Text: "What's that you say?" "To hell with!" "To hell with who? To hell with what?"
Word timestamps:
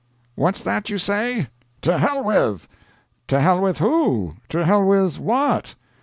"What's 0.33 0.63
that 0.63 0.89
you 0.89 0.97
say?" 0.97 1.47
"To 1.81 1.99
hell 1.99 2.23
with!" 2.23 2.67
"To 3.27 3.39
hell 3.39 3.61
with 3.61 3.77
who? 3.77 4.33
To 4.49 4.65
hell 4.65 4.83
with 4.83 5.19
what?" 5.19 5.75